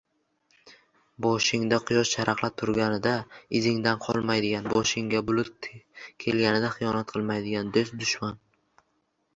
Boshingda 1.25 1.77
quyosh 1.89 2.13
charaqlab 2.15 2.55
turganida 2.63 3.11
izingdan 3.61 4.01
qolmaydigan, 4.07 4.71
boshingga 4.73 5.23
bulut 5.29 5.71
kelganida 6.27 6.75
xiyonat 6.79 7.13
qiladigan 7.17 7.73
do‘st 7.79 8.01
dushman. 8.05 8.45